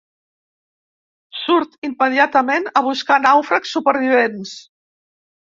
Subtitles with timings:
[1.41, 4.57] Surt immediatament a buscar nàufrags supervivents.